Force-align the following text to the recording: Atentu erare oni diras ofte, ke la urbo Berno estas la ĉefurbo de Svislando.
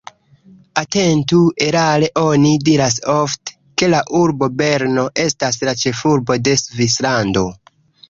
Atentu 0.81 1.41
erare 1.65 2.09
oni 2.21 2.55
diras 2.71 2.97
ofte, 3.17 3.55
ke 3.83 3.93
la 3.95 4.01
urbo 4.23 4.51
Berno 4.65 5.07
estas 5.29 5.65
la 5.71 5.81
ĉefurbo 5.87 6.43
de 6.49 6.61
Svislando. 6.67 7.51